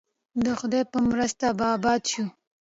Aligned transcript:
د 0.43 0.45
خدای 0.59 0.83
په 0.91 0.97
مرسته 1.09 1.45
به 1.57 1.65
اباد 1.77 2.01
شو؟ 2.11 2.23